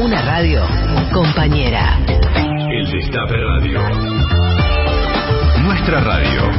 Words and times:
Una 0.00 0.22
radio 0.22 0.62
compañera. 1.12 1.98
El 2.70 2.90
Destape 2.90 3.36
Radio. 3.36 3.80
Nuestra 5.62 6.00
radio. 6.00 6.50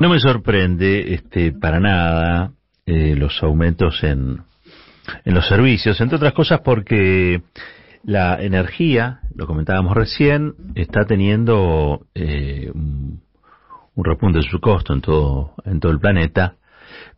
No 0.00 0.08
me 0.08 0.18
sorprende 0.18 1.14
este 1.14 1.52
para 1.52 1.80
nada 1.80 2.52
eh, 2.86 3.14
los 3.16 3.42
aumentos 3.42 4.02
en, 4.02 4.42
en 5.24 5.34
los 5.34 5.46
servicios, 5.48 6.00
entre 6.00 6.16
otras 6.16 6.32
cosas 6.32 6.60
porque 6.64 7.42
la 8.04 8.42
energía, 8.42 9.20
lo 9.34 9.46
comentábamos 9.46 9.94
recién, 9.96 10.54
está 10.74 11.04
teniendo 11.04 12.06
eh, 12.14 12.70
un, 12.74 13.22
un 13.94 14.04
repunte 14.04 14.38
de 14.38 14.44
su 14.44 14.60
costo 14.60 14.92
en 14.92 15.00
todo, 15.00 15.54
en 15.64 15.80
todo 15.80 15.92
el 15.92 16.00
planeta, 16.00 16.56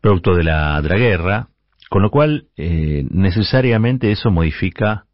producto 0.00 0.34
de 0.34 0.44
la, 0.44 0.80
de 0.82 0.88
la 0.88 0.96
guerra, 0.96 1.48
con 1.90 2.02
lo 2.02 2.10
cual 2.10 2.48
eh, 2.56 3.04
necesariamente 3.10 4.10
eso 4.10 4.30
modifica 4.30 5.06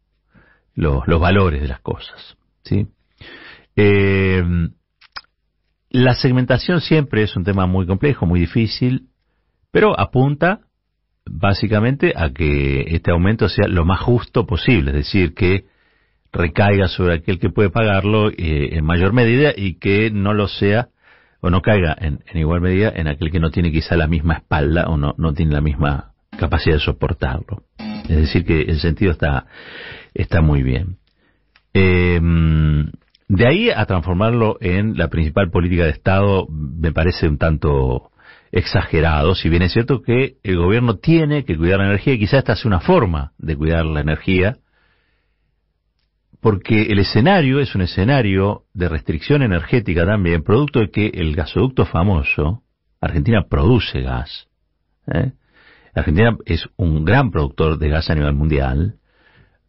los, 0.73 1.07
los 1.07 1.19
valores 1.19 1.61
de 1.61 1.67
las 1.67 1.81
cosas. 1.81 2.37
¿sí? 2.63 2.87
Eh, 3.75 4.43
la 5.89 6.13
segmentación 6.13 6.81
siempre 6.81 7.23
es 7.23 7.35
un 7.35 7.43
tema 7.43 7.65
muy 7.65 7.85
complejo, 7.85 8.25
muy 8.25 8.39
difícil, 8.39 9.09
pero 9.71 9.99
apunta 9.99 10.61
básicamente 11.25 12.13
a 12.15 12.31
que 12.31 12.85
este 12.95 13.11
aumento 13.11 13.49
sea 13.49 13.67
lo 13.67 13.85
más 13.85 13.99
justo 13.99 14.45
posible, 14.45 14.91
es 14.91 14.97
decir, 14.97 15.33
que 15.33 15.65
recaiga 16.31 16.87
sobre 16.87 17.15
aquel 17.15 17.39
que 17.39 17.49
puede 17.49 17.69
pagarlo 17.69 18.29
eh, 18.29 18.69
en 18.71 18.85
mayor 18.85 19.13
medida 19.13 19.51
y 19.55 19.75
que 19.75 20.11
no 20.11 20.33
lo 20.33 20.47
sea 20.47 20.89
o 21.41 21.49
no 21.49 21.61
caiga 21.61 21.95
en, 21.99 22.19
en, 22.27 22.39
igual 22.39 22.61
medida 22.61 22.91
en 22.95 23.07
aquel 23.07 23.31
que 23.31 23.39
no 23.39 23.51
tiene 23.51 23.71
quizá 23.71 23.97
la 23.97 24.07
misma 24.07 24.35
espalda 24.35 24.85
o 24.87 24.97
no, 24.97 25.13
no 25.17 25.33
tiene 25.33 25.53
la 25.53 25.61
misma 25.61 26.10
capacidad 26.37 26.75
de 26.75 26.81
soportarlo. 26.81 27.63
Es 27.77 28.17
decir, 28.17 28.45
que 28.45 28.61
el 28.61 28.79
sentido 28.79 29.11
está, 29.11 29.45
está 30.13 30.41
muy 30.41 30.63
bien. 30.63 30.97
Eh, 31.73 32.19
de 33.33 33.47
ahí 33.47 33.69
a 33.69 33.85
transformarlo 33.85 34.57
en 34.59 34.97
la 34.97 35.07
principal 35.07 35.49
política 35.51 35.85
de 35.85 35.91
Estado 35.91 36.47
me 36.49 36.91
parece 36.91 37.29
un 37.29 37.37
tanto 37.37 38.11
exagerado, 38.51 39.35
si 39.35 39.47
bien 39.47 39.61
es 39.61 39.71
cierto 39.71 40.01
que 40.01 40.35
el 40.43 40.57
gobierno 40.57 40.97
tiene 40.97 41.45
que 41.45 41.55
cuidar 41.55 41.79
la 41.79 41.85
energía 41.85 42.15
y 42.15 42.19
quizás 42.19 42.39
esta 42.39 42.57
sea 42.57 42.67
una 42.67 42.81
forma 42.81 43.31
de 43.37 43.55
cuidar 43.55 43.85
la 43.85 44.01
energía, 44.01 44.57
porque 46.41 46.87
el 46.87 46.99
escenario 46.99 47.61
es 47.61 47.73
un 47.73 47.83
escenario 47.83 48.63
de 48.73 48.89
restricción 48.89 49.43
energética 49.43 50.05
también, 50.05 50.43
producto 50.43 50.79
de 50.79 50.89
que 50.89 51.07
el 51.13 51.33
gasoducto 51.33 51.85
famoso, 51.85 52.63
Argentina 52.99 53.45
produce 53.49 54.01
gas, 54.01 54.49
¿eh? 55.07 55.31
Argentina 55.93 56.37
es 56.45 56.67
un 56.77 57.05
gran 57.05 57.31
productor 57.31 57.77
de 57.77 57.89
gas 57.89 58.09
a 58.09 58.15
nivel 58.15 58.33
mundial, 58.33 58.95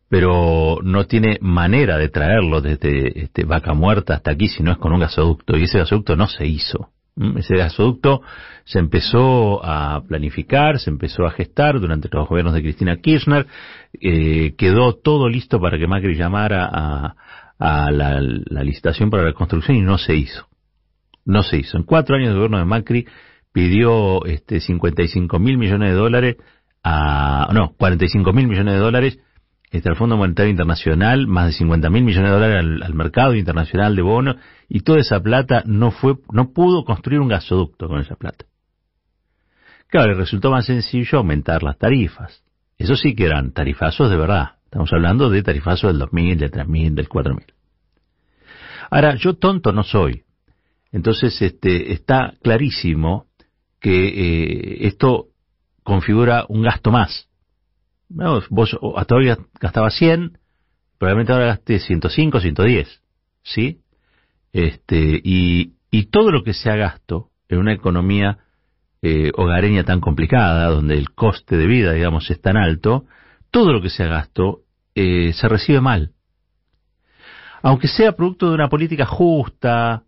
pero 0.09 0.79
no 0.83 1.07
tiene 1.07 1.39
manera 1.41 1.97
de 1.97 2.09
traerlo 2.09 2.61
desde 2.61 3.25
este, 3.25 3.45
Vaca 3.45 3.73
Muerta 3.73 4.15
hasta 4.15 4.31
aquí 4.31 4.49
si 4.49 4.63
no 4.63 4.73
es 4.73 4.79
con 4.79 4.93
un 4.93 5.01
gasoducto, 5.01 5.57
y 5.57 5.65
ese 5.65 5.79
gasoducto 5.79 6.17
no 6.17 6.27
se 6.27 6.47
hizo. 6.47 6.91
Ese 7.37 7.57
gasoducto 7.57 8.23
se 8.65 8.79
empezó 8.79 9.63
a 9.65 10.03
planificar, 10.07 10.79
se 10.79 10.89
empezó 10.89 11.27
a 11.27 11.31
gestar 11.31 11.79
durante 11.79 12.09
los 12.11 12.29
gobiernos 12.29 12.55
de 12.55 12.63
Cristina 12.63 12.97
Kirchner, 12.97 13.47
eh, 14.01 14.55
quedó 14.57 14.95
todo 14.95 15.29
listo 15.29 15.61
para 15.61 15.79
que 15.79 15.87
Macri 15.87 16.15
llamara 16.15 16.69
a, 16.73 17.15
a 17.59 17.91
la, 17.91 18.19
la, 18.21 18.63
licitación 18.63 19.11
para 19.11 19.25
la 19.25 19.35
construcción 19.35 19.77
y 19.77 19.83
no 19.83 19.99
se 19.99 20.15
hizo. 20.15 20.47
No 21.25 21.43
se 21.43 21.59
hizo. 21.59 21.77
En 21.77 21.85
cuatro 21.85 22.17
años 22.17 22.31
de 22.31 22.35
gobierno 22.35 22.59
de 22.59 22.65
Macri 22.65 23.07
pidió 23.53 24.25
este 24.25 24.61
55 24.61 25.39
mil 25.39 25.59
millones 25.59 25.91
de 25.91 25.97
dólares 25.97 26.37
a, 26.83 27.51
no, 27.53 27.75
45 27.77 28.33
mil 28.33 28.49
millones 28.49 28.75
de 28.75 28.81
dólares 28.81 29.19
este, 29.73 29.89
al 29.89 29.97
Fondo 29.97 30.19
Monetario 30.19 30.51
Internacional, 30.51 31.27
más 31.27 31.47
de 31.47 31.53
50 31.53 31.89
mil 31.89 32.05
millones 32.05 32.31
de 32.31 32.35
dólares 32.35 32.83
al, 32.83 32.95
mercado 32.95 33.35
internacional 33.35 33.97
de 33.97 34.03
bonos, 34.03 34.37
y 34.69 34.81
toda 34.81 34.99
esa 34.99 35.21
plata 35.21 35.63
no 35.65 35.91
fue, 35.91 36.17
no 36.31 36.53
pudo 36.53 36.85
construir 36.85 37.21
un 37.21 37.29
gasoducto 37.29 37.89
con 37.89 38.01
esa 38.01 38.17
plata. 38.17 38.45
Claro, 39.89 40.13
le 40.13 40.19
resultó 40.19 40.51
más 40.51 40.67
sencillo 40.67 41.19
aumentar 41.19 41.63
las 41.63 41.79
tarifas. 41.79 42.43
Eso 42.77 42.97
sí 42.97 43.15
que 43.15 43.25
eran 43.25 43.53
tarifazos 43.53 44.11
de 44.11 44.17
verdad. 44.17 44.57
Estamos 44.65 44.93
hablando 44.93 45.31
de 45.31 45.43
tarifazos 45.43 45.91
del 45.91 45.99
2000, 45.99 46.39
del 46.39 46.51
3000, 46.51 46.95
del 46.95 47.09
4000. 47.09 47.47
Ahora, 48.91 49.15
yo 49.15 49.35
tonto 49.35 49.73
no 49.73 49.85
soy. 49.85 50.25
Entonces, 50.93 51.41
este, 51.41 51.93
está 51.93 52.35
clarísimo 52.43 53.27
que 53.83 54.07
eh, 54.07 54.87
esto 54.87 55.27
configura 55.83 56.47
un 56.49 56.63
gasto 56.63 56.91
más. 56.91 57.29
No, 58.09 58.41
vos 58.49 58.79
hasta 58.97 59.15
hoy 59.17 59.35
gastabas 59.61 59.95
100, 59.97 60.39
probablemente 60.99 61.33
ahora 61.33 61.47
gaste 61.47 61.81
105, 61.81 62.41
110, 62.41 63.03
¿sí? 63.43 63.81
Este, 64.53 65.21
y, 65.23 65.75
y 65.91 66.07
todo 66.07 66.31
lo 66.31 66.45
que 66.45 66.55
sea 66.55 66.77
gasto 66.77 67.31
en 67.49 67.59
una 67.59 67.73
economía 67.73 68.39
eh, 69.03 69.33
hogareña 69.35 69.83
tan 69.83 70.01
complicada, 70.01 70.69
donde 70.69 70.97
el 70.97 71.11
coste 71.11 71.57
de 71.57 71.67
vida, 71.67 71.93
digamos, 71.93 72.31
es 72.31 72.41
tan 72.41 72.57
alto, 72.57 73.07
todo 73.51 73.73
lo 73.73 73.83
que 73.83 73.91
sea 73.91 74.07
gasto 74.07 74.61
eh, 74.95 75.33
se 75.33 75.49
recibe 75.49 75.81
mal. 75.81 76.13
Aunque 77.63 77.89
sea 77.89 78.13
producto 78.13 78.49
de 78.49 78.55
una 78.55 78.69
política 78.69 79.07
justa, 79.07 80.05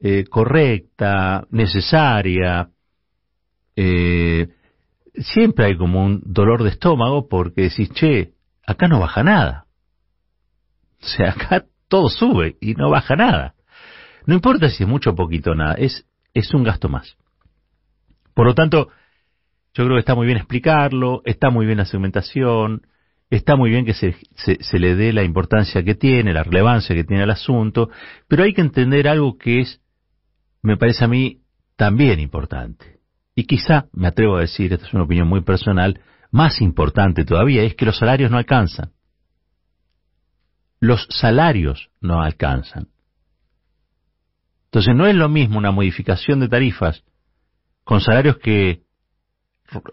eh, 0.00 0.24
correcta, 0.28 1.46
necesaria, 1.50 2.68
eh, 3.76 4.48
siempre 5.14 5.66
hay 5.66 5.76
como 5.76 6.04
un 6.04 6.22
dolor 6.24 6.62
de 6.62 6.70
estómago 6.70 7.28
porque 7.28 7.62
decís, 7.62 7.90
che, 7.92 8.32
acá 8.66 8.88
no 8.88 9.00
baja 9.00 9.22
nada. 9.22 9.66
O 11.02 11.06
sea, 11.06 11.30
acá 11.36 11.66
todo 11.88 12.08
sube 12.08 12.56
y 12.60 12.74
no 12.74 12.90
baja 12.90 13.16
nada. 13.16 13.54
No 14.26 14.34
importa 14.34 14.68
si 14.68 14.84
es 14.84 14.88
mucho 14.88 15.10
o 15.10 15.14
poquito 15.14 15.54
nada, 15.54 15.74
es, 15.74 16.06
es 16.32 16.52
un 16.54 16.64
gasto 16.64 16.88
más. 16.88 17.16
Por 18.32 18.46
lo 18.46 18.54
tanto, 18.54 18.88
yo 19.74 19.84
creo 19.84 19.96
que 19.96 20.00
está 20.00 20.14
muy 20.14 20.26
bien 20.26 20.38
explicarlo, 20.38 21.22
está 21.24 21.50
muy 21.50 21.66
bien 21.66 21.78
la 21.78 21.84
segmentación, 21.84 22.86
está 23.30 23.56
muy 23.56 23.70
bien 23.70 23.84
que 23.84 23.94
se, 23.94 24.16
se, 24.36 24.62
se 24.62 24.78
le 24.78 24.94
dé 24.96 25.12
la 25.12 25.24
importancia 25.24 25.82
que 25.82 25.94
tiene, 25.94 26.32
la 26.32 26.42
relevancia 26.42 26.94
que 26.94 27.04
tiene 27.04 27.24
el 27.24 27.30
asunto, 27.30 27.90
pero 28.28 28.44
hay 28.44 28.54
que 28.54 28.60
entender 28.60 29.08
algo 29.08 29.36
que 29.36 29.60
es, 29.60 29.80
me 30.62 30.76
parece 30.76 31.04
a 31.04 31.08
mí, 31.08 31.42
también 31.76 32.20
importante. 32.20 33.00
Y 33.34 33.44
quizá, 33.44 33.86
me 33.92 34.08
atrevo 34.08 34.36
a 34.36 34.40
decir, 34.40 34.72
esta 34.72 34.86
es 34.86 34.94
una 34.94 35.04
opinión 35.04 35.28
muy 35.28 35.42
personal, 35.42 36.00
más 36.30 36.60
importante 36.60 37.24
todavía 37.24 37.62
es 37.62 37.74
que 37.74 37.84
los 37.84 37.98
salarios 37.98 38.30
no 38.30 38.38
alcanzan. 38.38 38.92
Los 40.80 41.06
salarios 41.10 41.90
no 42.00 42.22
alcanzan. 42.22 42.88
Entonces 44.66 44.94
no 44.94 45.06
es 45.06 45.14
lo 45.14 45.28
mismo 45.28 45.58
una 45.58 45.70
modificación 45.70 46.40
de 46.40 46.48
tarifas 46.48 47.04
con 47.84 48.00
salarios 48.00 48.38
que 48.38 48.82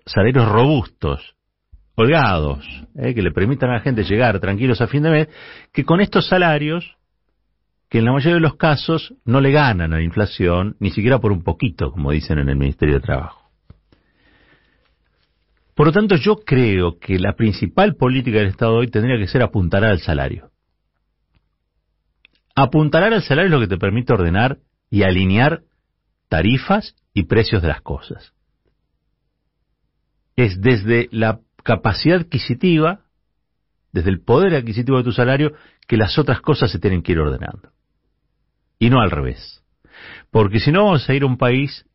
salarios 0.06 0.48
robustos, 0.50 1.36
holgados, 1.96 2.66
eh, 2.96 3.14
que 3.14 3.22
le 3.22 3.32
permitan 3.32 3.70
a 3.70 3.74
la 3.74 3.80
gente 3.82 4.04
llegar 4.04 4.40
tranquilos 4.40 4.82
a 4.82 4.88
fin 4.88 5.04
de 5.04 5.12
mes, 5.12 5.28
que 5.72 5.86
con 5.86 6.02
estos 6.02 6.28
salarios 6.28 6.98
que 7.92 7.98
en 7.98 8.06
la 8.06 8.14
mayoría 8.14 8.36
de 8.36 8.40
los 8.40 8.56
casos 8.56 9.14
no 9.26 9.42
le 9.42 9.52
ganan 9.52 9.92
a 9.92 9.98
la 9.98 10.02
inflación, 10.02 10.78
ni 10.80 10.92
siquiera 10.92 11.20
por 11.20 11.34
un 11.34 11.44
poquito, 11.44 11.92
como 11.92 12.12
dicen 12.12 12.40
en 12.40 12.48
el 12.48 12.56
Ministerio 12.56 12.96
de 12.96 13.02
Trabajo. 13.02 13.52
Por 15.76 15.88
lo 15.88 15.92
tanto, 15.92 16.16
yo 16.16 16.38
creo 16.38 17.00
que 17.00 17.20
la 17.20 17.34
principal 17.34 17.96
política 17.98 18.38
del 18.38 18.48
Estado 18.48 18.76
hoy 18.76 18.88
tendría 18.88 19.18
que 19.18 19.28
ser 19.28 19.42
apuntar 19.42 19.84
al 19.84 20.00
salario. 20.00 20.52
Apuntar 22.56 23.04
al 23.04 23.24
salario 23.24 23.48
es 23.48 23.52
lo 23.52 23.60
que 23.60 23.68
te 23.68 23.78
permite 23.78 24.14
ordenar 24.14 24.60
y 24.90 25.04
alinear 25.04 25.64
tarifas 26.30 26.96
y 27.14 27.24
precios 27.24 27.62
de 27.62 27.68
las 27.68 27.82
cosas. 27.82 28.32
Es 30.38 30.62
desde 30.62 31.10
la 31.12 31.42
capacidad 31.62 32.22
adquisitiva, 32.22 33.02
desde 33.92 34.12
el 34.12 34.22
poder 34.22 34.56
adquisitivo 34.56 34.98
de 34.98 35.04
tu 35.04 35.12
salario, 35.12 35.52
que 35.90 35.98
las 35.98 36.18
otras 36.18 36.40
cosas 36.40 36.72
se 36.72 36.80
tienen 36.80 37.04
que 37.04 37.12
ir 37.12 37.20
ordenando 37.20 37.74
y 38.82 38.90
no 38.90 39.00
al 39.00 39.12
revés. 39.12 39.64
Porque 40.32 40.60
si 40.60 40.72
no 40.72 40.86
vamos 40.86 41.08
a 41.08 41.14
ir 41.14 41.22
a 41.22 41.28
un 41.28 41.38
país 41.38 41.86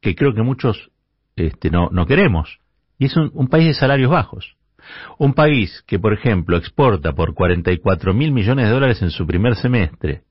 que 0.00 0.14
creo 0.14 0.32
que 0.32 0.42
muchos 0.42 0.92
este, 1.34 1.68
no, 1.68 1.88
no 1.90 2.06
queremos, 2.06 2.60
y 2.96 3.06
es 3.06 3.16
un, 3.16 3.48
país 3.48 3.66
de 3.66 3.74
salarios 3.74 4.10
bajos. 4.10 4.56
Un 5.18 5.34
país 5.34 5.82
que, 5.86 5.98
por 5.98 6.14
ejemplo, 6.14 6.56
exporta 6.56 7.12
por 7.12 7.34
44 7.34 8.14
mil 8.14 8.30
millones 8.30 8.66
de 8.66 8.72
dólares 8.72 9.02
en 9.02 9.10
su 9.10 9.26
primer 9.26 9.56
semestre, 9.56 10.22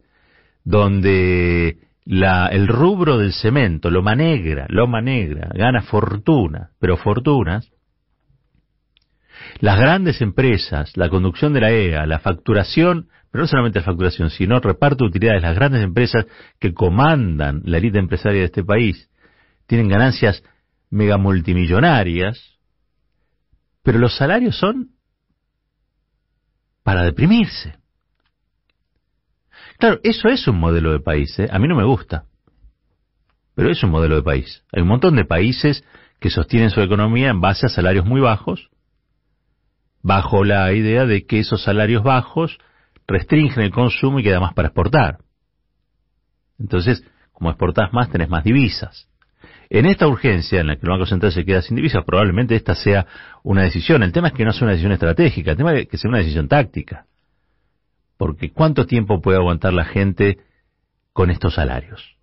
donde 0.64 1.78
la, 2.06 2.48
el 2.48 2.68
rubro 2.70 3.18
del 3.18 3.34
cemento, 3.34 3.92
loma 3.92 4.16
negra, 4.16 4.66
loma 4.70 5.02
negra, 5.02 5.50
gana 5.54 5.82
fortuna, 5.82 6.70
pero 6.80 6.96
fortunas, 6.96 7.70
las 9.60 9.80
grandes 9.80 10.22
empresas, 10.22 10.96
la 10.96 11.10
conducción 11.10 11.54
de 11.54 11.62
la 11.62 11.72
EA, 11.72 12.06
la 12.06 12.20
facturación 12.20 13.10
pero 13.36 13.44
no 13.44 13.48
solamente 13.50 13.80
la 13.80 13.86
facturación, 13.86 14.30
sino 14.30 14.62
reparto 14.62 15.04
de 15.04 15.10
utilidades. 15.10 15.42
Las 15.42 15.56
grandes 15.56 15.84
empresas 15.84 16.26
que 16.58 16.74
comandan 16.74 17.64
la 17.66 17.80
élite 17.80 18.00
empresaria 18.00 18.40
de 18.40 18.46
este 18.46 18.64
país 18.64 19.10
tienen 19.68 19.90
ganancias 19.90 20.42
mega 20.90 21.18
multimillonarias, 21.18 22.58
Pero 23.84 24.00
los 24.00 24.16
salarios 24.16 24.58
son 24.58 24.92
para 26.82 27.04
deprimirse. 27.04 27.76
Claro, 29.80 30.00
eso 30.02 30.30
es 30.30 30.48
un 30.48 30.58
modelo 30.58 30.94
de 30.94 31.02
país, 31.02 31.38
¿eh? 31.38 31.50
a 31.52 31.60
mí 31.60 31.68
no 31.68 31.76
me 31.76 31.84
gusta, 31.84 32.24
pero 33.54 33.70
es 33.70 33.84
un 33.84 33.90
modelo 33.90 34.16
de 34.16 34.24
país. 34.24 34.64
Hay 34.72 34.82
un 34.82 34.88
montón 34.88 35.18
de 35.18 35.26
países 35.26 35.84
que 36.22 36.30
sostienen 36.30 36.70
su 36.70 36.80
economía 36.80 37.32
en 37.32 37.42
base 37.42 37.66
a 37.66 37.70
salarios 37.70 38.06
muy 38.06 38.22
bajos, 38.22 38.70
bajo 40.06 40.44
la 40.44 40.72
idea 40.72 41.08
de 41.08 41.26
que 41.26 41.40
esos 41.40 41.64
salarios 41.64 42.04
bajos 42.04 42.60
restringen 43.08 43.60
el 43.62 43.72
consumo 43.72 44.20
y 44.20 44.24
queda 44.24 44.40
más 44.40 44.54
para 44.54 44.68
exportar. 44.68 45.18
Entonces, 46.60 47.04
como 47.32 47.50
exportás 47.50 47.92
más, 47.92 48.12
tenés 48.12 48.30
más 48.30 48.44
divisas. 48.44 49.10
En 49.68 49.88
esta 49.88 50.08
urgencia 50.08 50.62
en 50.62 50.68
la 50.68 50.76
que 50.76 50.84
el 50.84 50.92
Banco 50.92 51.08
Central 51.08 51.32
se 51.32 51.44
queda 51.44 51.64
sin 51.64 51.76
divisas, 51.76 52.04
probablemente 52.06 52.56
esta 52.56 52.76
sea 52.76 53.08
una 53.42 53.64
decisión. 53.64 54.04
El 54.04 54.12
tema 54.12 54.28
es 54.28 54.36
que 54.36 54.46
no 54.46 54.54
sea 54.54 54.66
una 54.66 54.74
decisión 54.74 54.92
estratégica, 54.92 55.52
el 55.52 55.58
tema 55.58 55.74
es 55.74 55.88
que 55.88 55.98
sea 55.98 56.10
una 56.10 56.20
decisión 56.20 56.48
táctica. 56.48 57.08
Porque 58.16 58.52
¿cuánto 58.52 58.86
tiempo 58.86 59.22
puede 59.22 59.40
aguantar 59.40 59.74
la 59.74 59.86
gente 59.86 60.38
con 61.14 61.32
estos 61.32 61.56
salarios? 61.56 62.16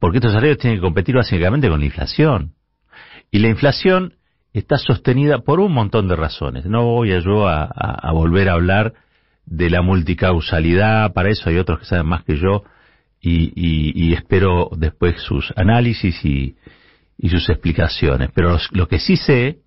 Porque 0.00 0.18
estos 0.18 0.32
salarios 0.32 0.58
tienen 0.58 0.80
que 0.80 0.84
competir 0.84 1.14
básicamente 1.14 1.68
con 1.68 1.78
la 1.78 1.86
inflación. 1.86 2.54
Y 3.30 3.38
la 3.38 3.48
inflación 3.50 4.14
está 4.52 4.76
sostenida 4.76 5.38
por 5.38 5.60
un 5.60 5.72
montón 5.72 6.08
de 6.08 6.16
razones. 6.16 6.66
No 6.66 6.84
voy 6.84 7.12
a 7.12 7.20
yo 7.20 7.48
a, 7.48 8.12
volver 8.12 8.48
a 8.48 8.54
hablar 8.54 8.94
de 9.46 9.70
la 9.70 9.82
multicausalidad, 9.82 11.12
para 11.12 11.30
eso 11.30 11.48
hay 11.48 11.56
otros 11.56 11.80
que 11.80 11.86
saben 11.86 12.06
más 12.06 12.24
que 12.24 12.36
yo, 12.36 12.64
y, 13.20 14.12
espero 14.14 14.70
después 14.76 15.20
sus 15.22 15.52
análisis 15.56 16.24
y, 16.24 16.56
sus 17.28 17.48
explicaciones. 17.48 18.30
Pero 18.34 18.58
lo 18.72 18.88
que 18.88 18.98
sí 18.98 19.16
sé, 19.16 19.60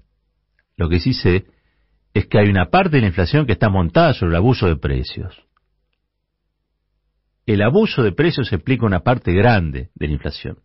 lo 0.77 0.89
que 0.89 0.99
sí 0.99 1.13
sé, 1.13 1.45
es 2.13 2.27
que 2.27 2.39
hay 2.39 2.49
una 2.49 2.69
parte 2.69 2.97
de 2.97 3.01
la 3.01 3.07
inflación 3.07 3.45
que 3.45 3.53
está 3.53 3.69
montada 3.69 4.13
sobre 4.13 4.31
el 4.31 4.37
abuso 4.37 4.67
de 4.67 4.75
precios. 4.75 5.41
El 7.45 7.61
abuso 7.61 8.03
de 8.03 8.11
precios 8.11 8.51
explica 8.51 8.85
una 8.85 9.01
parte 9.01 9.31
grande 9.33 9.89
de 9.95 10.07
la 10.07 10.13
inflación. 10.13 10.59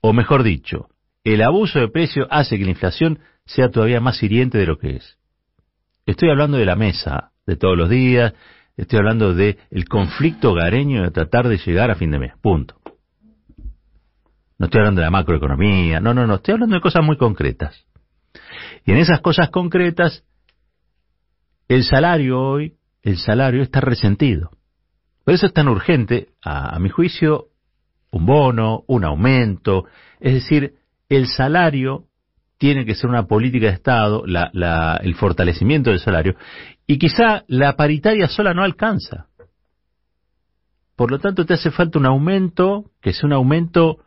O 0.00 0.12
mejor 0.12 0.42
dicho, 0.42 0.88
el 1.32 1.42
abuso 1.42 1.78
de 1.78 1.88
precios 1.88 2.26
hace 2.30 2.58
que 2.58 2.64
la 2.64 2.70
inflación 2.70 3.20
sea 3.44 3.70
todavía 3.70 4.00
más 4.00 4.22
hiriente 4.22 4.58
de 4.58 4.66
lo 4.66 4.78
que 4.78 4.96
es. 4.96 5.18
Estoy 6.06 6.30
hablando 6.30 6.56
de 6.56 6.66
la 6.66 6.76
mesa 6.76 7.32
de 7.46 7.56
todos 7.56 7.76
los 7.76 7.88
días, 7.88 8.34
Estoy 8.78 9.00
hablando 9.00 9.34
del 9.34 9.58
el 9.72 9.88
conflicto 9.88 10.52
hogareño 10.52 11.02
de 11.02 11.10
tratar 11.10 11.48
de 11.48 11.58
llegar 11.58 11.90
a 11.90 11.96
fin 11.96 12.12
de 12.12 12.20
mes. 12.20 12.32
Punto. 12.40 12.76
No 14.56 14.66
estoy 14.66 14.78
hablando 14.78 15.00
de 15.00 15.06
la 15.06 15.10
macroeconomía, 15.10 16.00
no, 16.00 16.14
no, 16.14 16.28
no, 16.28 16.36
estoy 16.36 16.54
hablando 16.54 16.76
de 16.76 16.80
cosas 16.80 17.04
muy 17.04 17.16
concretas. 17.16 17.86
Y 18.86 18.92
en 18.92 18.98
esas 18.98 19.20
cosas 19.20 19.50
concretas, 19.50 20.24
el 21.66 21.82
salario 21.82 22.40
hoy, 22.40 22.76
el 23.02 23.18
salario 23.18 23.62
está 23.62 23.80
resentido. 23.80 24.50
Por 25.24 25.34
eso 25.34 25.46
es 25.46 25.52
tan 25.52 25.68
urgente, 25.68 26.28
a, 26.40 26.76
a 26.76 26.78
mi 26.78 26.88
juicio, 26.88 27.48
un 28.12 28.26
bono, 28.26 28.84
un 28.86 29.04
aumento, 29.04 29.86
es 30.20 30.34
decir, 30.34 30.74
el 31.08 31.26
salario 31.26 32.04
tiene 32.58 32.84
que 32.84 32.94
ser 32.94 33.08
una 33.08 33.26
política 33.26 33.66
de 33.66 33.72
Estado, 33.72 34.24
el 34.24 35.14
fortalecimiento 35.14 35.90
del 35.90 36.00
salario, 36.00 36.34
y 36.86 36.98
quizá 36.98 37.44
la 37.46 37.76
paritaria 37.76 38.26
sola 38.28 38.52
no 38.52 38.64
alcanza. 38.64 39.28
Por 40.96 41.12
lo 41.12 41.20
tanto, 41.20 41.46
te 41.46 41.54
hace 41.54 41.70
falta 41.70 41.98
un 41.98 42.06
aumento, 42.06 42.90
que 43.00 43.12
sea 43.12 43.28
un 43.28 43.32
aumento 43.32 43.98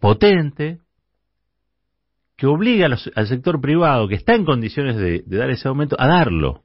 potente, 0.00 0.80
que 2.36 2.46
obliga 2.46 2.88
al 3.14 3.26
sector 3.28 3.60
privado, 3.60 4.08
que 4.08 4.16
está 4.16 4.34
en 4.34 4.44
condiciones 4.44 4.96
de, 4.96 5.22
dar 5.26 5.50
ese 5.50 5.68
aumento, 5.68 5.96
a 5.98 6.08
darlo. 6.08 6.64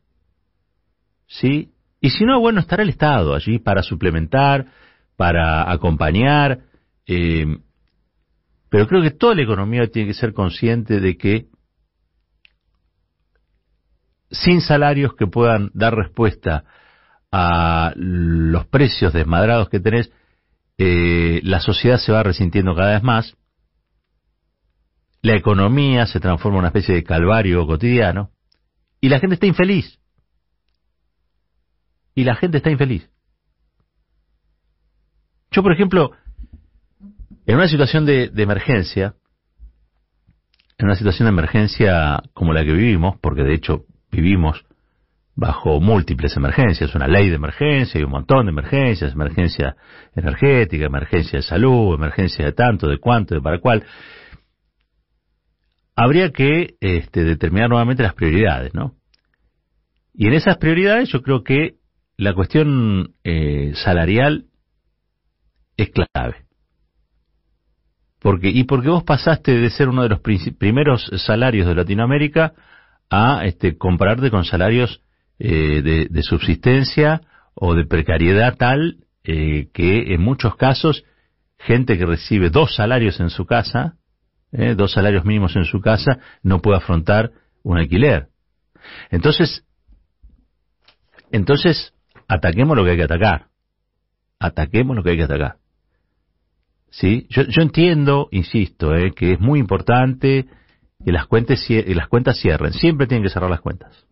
¿Sí? 1.28 1.70
Y 2.02 2.10
si 2.10 2.26
no, 2.26 2.40
bueno, 2.40 2.60
estará 2.60 2.82
el 2.82 2.90
Estado 2.90 3.36
allí 3.36 3.60
para 3.60 3.84
suplementar, 3.84 4.66
para 5.16 5.72
acompañar, 5.72 6.62
eh, 7.06 7.46
pero 8.72 8.88
creo 8.88 9.02
que 9.02 9.12
toda 9.12 9.36
la 9.36 9.42
economía 9.42 9.92
tiene 9.92 10.08
que 10.08 10.14
ser 10.14 10.34
consciente 10.34 11.02
de 11.02 11.18
que 11.18 11.48
sin 14.32 14.62
salarios 14.62 15.14
que 15.14 15.28
puedan 15.28 15.72
dar 15.74 15.94
respuesta 15.94 16.64
a 17.34 17.92
los 17.98 18.66
precios 18.68 19.12
desmadrados 19.12 19.68
que 19.68 19.82
tenés, 19.82 20.10
eh, 20.78 21.42
la 21.44 21.60
sociedad 21.60 21.98
se 21.98 22.14
va 22.14 22.24
resintiendo 22.24 22.74
cada 22.74 22.94
vez 22.94 23.04
más, 23.04 23.36
la 25.22 25.36
economía 25.36 26.06
se 26.06 26.22
transforma 26.22 26.60
en 26.60 26.60
una 26.60 26.70
especie 26.70 26.96
de 26.96 27.04
calvario 27.04 27.68
cotidiano 27.68 28.32
y 29.02 29.10
la 29.10 29.20
gente 29.20 29.34
está 29.34 29.48
infeliz. 29.48 30.00
Y 32.16 32.24
la 32.24 32.36
gente 32.36 32.56
está 32.56 32.72
infeliz. 32.72 33.10
Yo, 35.52 35.62
por 35.62 35.74
ejemplo, 35.74 36.12
en 37.46 37.56
una 37.56 37.68
situación 37.68 38.06
de, 38.06 38.32
emergencia, 38.36 39.16
en 40.78 40.86
una 40.86 40.96
situación 40.96 41.26
de 41.26 41.32
emergencia 41.32 42.22
como 42.34 42.54
la 42.54 42.64
que 42.64 42.74
vivimos, 42.74 43.18
porque 43.22 43.44
de 43.44 43.54
hecho 43.54 43.86
vivimos 44.12 44.66
bajo 45.36 45.80
múltiples 45.80 46.36
emergencias, 46.38 46.94
una 46.94 47.08
ley 47.08 47.30
de 47.30 47.36
emergencia 47.36 48.00
y 48.00 48.04
un 48.04 48.12
montón 48.12 48.46
de 48.46 48.52
emergencias, 48.52 49.14
emergencia 49.14 49.76
energética, 50.16 50.86
emergencia 50.86 51.40
de 51.40 51.44
salud, 51.44 51.96
emergencia 51.96 52.46
de 52.46 52.52
tanto, 52.52 52.88
de 52.88 53.00
cuánto, 53.00 53.36
de 53.36 53.42
para 53.42 53.60
cuál, 53.60 53.84
habría 55.96 56.32
que 56.32 56.76
este, 56.80 57.24
determinar 57.24 57.70
nuevamente 57.70 58.04
las 58.04 58.14
prioridades, 58.14 58.74
¿no? 58.74 58.96
Y 60.14 60.28
en 60.28 60.34
esas 60.34 60.58
prioridades 60.58 61.10
yo 61.10 61.22
creo 61.22 61.44
que 61.44 61.76
la 62.18 62.34
cuestión 62.34 63.16
eh, 63.24 63.72
salarial 63.76 64.46
es 65.78 65.90
clave. 65.90 66.51
Porque, 68.22 68.50
y 68.50 68.66
porque 68.66 68.90
vos 68.90 69.04
pasaste 69.04 69.58
de 69.58 69.70
ser 69.72 69.90
uno 69.90 70.04
de 70.04 70.10
los 70.10 70.20
primeros 70.20 71.10
salarios 71.26 71.68
de 71.68 71.74
Latinoamérica 71.74 72.54
a 73.10 73.46
este, 73.46 73.78
compararte 73.78 74.30
con 74.30 74.46
salarios 74.46 75.02
eh, 75.40 76.08
de, 76.10 76.24
subsistencia 76.24 77.22
o 77.56 77.74
de 77.74 77.84
precariedad 77.86 78.58
tal 78.58 78.98
eh, 79.24 79.70
que 79.74 80.14
en 80.14 80.22
muchos 80.22 80.56
casos 80.56 81.04
gente 81.58 81.98
que 81.98 82.06
recibe 82.06 82.52
dos 82.52 82.76
salarios 82.76 83.20
en 83.20 83.32
su 83.32 83.48
casa, 83.48 83.96
eh, 84.52 84.76
dos 84.76 84.92
salarios 84.92 85.26
mínimos 85.26 85.56
en 85.56 85.66
su 85.66 85.82
casa, 85.82 86.20
no 86.44 86.62
puede 86.62 86.78
afrontar 86.78 87.32
un 87.64 87.80
alquiler. 87.80 88.28
Entonces, 89.10 89.66
entonces, 91.32 91.94
ataquemos 92.28 92.78
lo 92.78 92.84
que 92.84 92.92
hay 92.92 92.98
que 92.98 93.04
atacar. 93.04 93.48
Ataquemos 94.40 94.96
lo 94.96 95.04
que 95.04 95.12
hay 95.12 95.18
que 95.18 95.24
atacar. 95.24 95.61
¿Sí? 96.92 97.26
Yo, 97.30 97.44
yo 97.44 97.62
entiendo, 97.64 98.28
insisto, 98.32 98.96
eh, 98.96 99.12
que 99.14 99.34
es 99.34 99.40
muy 99.40 99.60
importante 99.60 100.46
que 101.04 101.12
las 101.12 101.26
cuentas, 101.26 101.66
las 101.70 102.08
cuentas 102.08 102.40
cierren. 102.40 102.74
Siempre 102.74 103.08
tienen 103.08 103.24
que 103.24 103.34
cerrar 103.34 103.50
las 103.50 103.62
cuentas. 103.62 104.06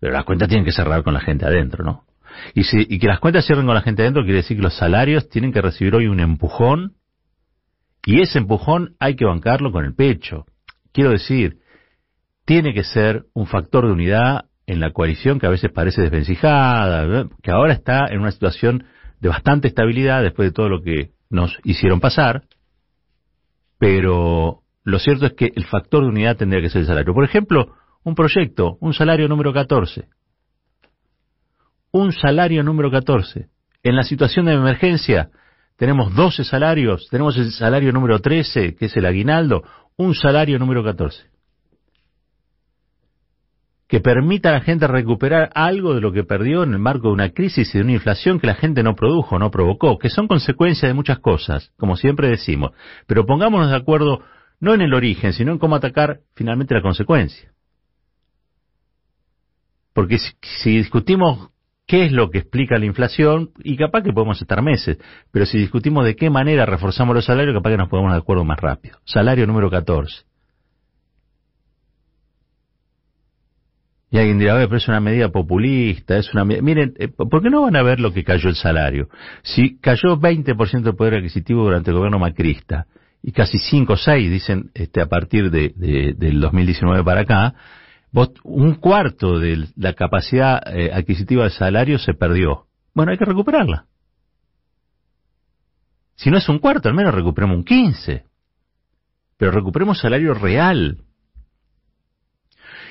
Pero 0.00 0.12
las 0.12 0.24
cuentas 0.24 0.48
tienen 0.48 0.64
que 0.64 0.72
cerrar 0.72 1.02
con 1.02 1.14
la 1.14 1.20
gente 1.20 1.44
adentro, 1.44 1.84
¿no? 1.84 2.04
Y, 2.54 2.62
si, 2.62 2.86
y 2.88 3.00
que 3.00 3.08
las 3.08 3.18
cuentas 3.18 3.46
cierren 3.46 3.66
con 3.66 3.74
la 3.74 3.82
gente 3.82 4.02
adentro 4.02 4.22
quiere 4.22 4.38
decir 4.38 4.56
que 4.56 4.62
los 4.62 4.76
salarios 4.76 5.28
tienen 5.28 5.52
que 5.52 5.60
recibir 5.60 5.96
hoy 5.96 6.06
un 6.06 6.20
empujón 6.20 6.94
y 8.06 8.20
ese 8.20 8.38
empujón 8.38 8.94
hay 9.00 9.16
que 9.16 9.24
bancarlo 9.24 9.72
con 9.72 9.84
el 9.84 9.94
pecho. 9.94 10.46
Quiero 10.92 11.10
decir, 11.10 11.58
tiene 12.44 12.72
que 12.74 12.84
ser 12.84 13.24
un 13.34 13.46
factor 13.46 13.86
de 13.86 13.92
unidad 13.92 14.44
en 14.66 14.80
la 14.80 14.92
coalición 14.92 15.40
que 15.40 15.46
a 15.46 15.50
veces 15.50 15.72
parece 15.72 16.02
desvencijada, 16.02 17.26
que 17.42 17.50
ahora 17.50 17.72
está 17.72 18.06
en 18.06 18.20
una 18.20 18.30
situación 18.30 18.84
de 19.20 19.28
bastante 19.28 19.68
estabilidad 19.68 20.22
después 20.22 20.48
de 20.48 20.52
todo 20.52 20.68
lo 20.68 20.82
que 20.82 21.10
nos 21.30 21.56
hicieron 21.64 22.00
pasar, 22.00 22.44
pero 23.78 24.62
lo 24.84 24.98
cierto 24.98 25.26
es 25.26 25.34
que 25.34 25.52
el 25.54 25.66
factor 25.66 26.02
de 26.02 26.08
unidad 26.08 26.36
tendría 26.36 26.62
que 26.62 26.70
ser 26.70 26.82
el 26.82 26.86
salario. 26.86 27.14
Por 27.14 27.24
ejemplo, 27.24 27.74
un 28.04 28.14
proyecto, 28.14 28.78
un 28.80 28.94
salario 28.94 29.28
número 29.28 29.52
14. 29.52 30.08
Un 31.92 32.12
salario 32.12 32.62
número 32.62 32.90
14. 32.90 33.48
En 33.82 33.96
la 33.96 34.02
situación 34.02 34.46
de 34.46 34.54
emergencia 34.54 35.30
tenemos 35.76 36.14
12 36.14 36.44
salarios, 36.44 37.08
tenemos 37.10 37.36
el 37.36 37.52
salario 37.52 37.92
número 37.92 38.18
13, 38.20 38.74
que 38.74 38.86
es 38.86 38.96
el 38.96 39.06
aguinaldo, 39.06 39.62
un 39.96 40.14
salario 40.14 40.58
número 40.58 40.82
14 40.82 41.37
que 43.88 44.00
permita 44.00 44.50
a 44.50 44.52
la 44.52 44.60
gente 44.60 44.86
recuperar 44.86 45.50
algo 45.54 45.94
de 45.94 46.02
lo 46.02 46.12
que 46.12 46.22
perdió 46.22 46.62
en 46.62 46.74
el 46.74 46.78
marco 46.78 47.08
de 47.08 47.14
una 47.14 47.30
crisis 47.30 47.74
y 47.74 47.78
de 47.78 47.84
una 47.84 47.94
inflación 47.94 48.38
que 48.38 48.46
la 48.46 48.54
gente 48.54 48.82
no 48.82 48.94
produjo, 48.94 49.38
no 49.38 49.50
provocó, 49.50 49.98
que 49.98 50.10
son 50.10 50.28
consecuencias 50.28 50.90
de 50.90 50.94
muchas 50.94 51.18
cosas, 51.20 51.72
como 51.78 51.96
siempre 51.96 52.28
decimos. 52.28 52.72
Pero 53.06 53.24
pongámonos 53.24 53.70
de 53.70 53.76
acuerdo 53.76 54.22
no 54.60 54.74
en 54.74 54.82
el 54.82 54.92
origen, 54.92 55.32
sino 55.32 55.52
en 55.52 55.58
cómo 55.58 55.74
atacar 55.74 56.20
finalmente 56.34 56.74
la 56.74 56.82
consecuencia. 56.82 57.50
Porque 59.94 60.18
si, 60.18 60.76
discutimos 60.76 61.48
qué 61.86 62.04
es 62.04 62.12
lo 62.12 62.28
que 62.30 62.38
explica 62.38 62.78
la 62.78 62.84
inflación 62.84 63.52
y 63.64 63.76
capaz 63.78 64.02
que 64.02 64.12
podemos 64.12 64.40
estar 64.40 64.62
meses, 64.62 64.98
pero 65.32 65.46
si 65.46 65.56
discutimos 65.56 66.04
de 66.04 66.14
qué 66.14 66.28
manera 66.28 66.66
reforzamos 66.66 67.14
los 67.14 67.24
salarios, 67.24 67.54
capaz 67.54 67.70
que 67.70 67.78
nos 67.78 67.88
podemos 67.88 68.12
de 68.12 68.18
acuerdo 68.18 68.44
más 68.44 68.60
rápido. 68.60 68.98
Salario 69.06 69.46
número 69.46 69.70
14. 69.70 70.27
Y 74.10 74.18
alguien 74.18 74.38
dirá, 74.38 74.54
pero 74.54 74.76
es 74.76 74.88
una 74.88 75.00
medida 75.00 75.28
populista, 75.28 76.16
es 76.16 76.32
una 76.32 76.44
Miren, 76.44 76.94
eh, 76.98 77.08
¿por 77.08 77.42
qué 77.42 77.50
no 77.50 77.62
van 77.62 77.76
a 77.76 77.82
ver 77.82 78.00
lo 78.00 78.12
que 78.12 78.24
cayó 78.24 78.48
el 78.48 78.56
salario? 78.56 79.08
Si 79.42 79.78
cayó 79.78 80.18
20% 80.18 80.82
del 80.82 80.96
poder 80.96 81.16
adquisitivo 81.16 81.64
durante 81.64 81.90
el 81.90 81.96
gobierno 81.96 82.18
macrista, 82.18 82.86
y 83.22 83.32
casi 83.32 83.58
5 83.58 83.92
o 83.92 83.96
6, 83.96 84.30
dicen, 84.30 84.70
este, 84.74 85.00
a 85.00 85.06
partir 85.06 85.50
de, 85.50 86.14
del 86.16 86.40
2019 86.40 87.04
para 87.04 87.22
acá, 87.22 87.54
vos, 88.12 88.30
un 88.44 88.74
cuarto 88.76 89.38
de 89.38 89.68
la 89.76 89.92
capacidad 89.94 90.62
eh, 90.74 90.90
adquisitiva 90.92 91.42
del 91.42 91.52
salario 91.52 91.98
se 91.98 92.14
perdió. 92.14 92.66
Bueno, 92.94 93.12
hay 93.12 93.18
que 93.18 93.24
recuperarla. 93.24 93.86
Si 96.14 96.30
no 96.30 96.38
es 96.38 96.48
un 96.48 96.58
cuarto, 96.58 96.88
al 96.88 96.94
menos 96.94 97.14
recuperemos 97.14 97.56
un 97.56 97.64
15. 97.64 98.24
Pero 99.36 99.52
recuperemos 99.52 100.00
salario 100.00 100.34
real. 100.34 100.98